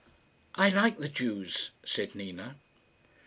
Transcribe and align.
"I 0.55 0.69
like 0.69 0.97
the 0.97 1.07
Jews," 1.07 1.69
said 1.85 2.15
Nina. 2.15 2.55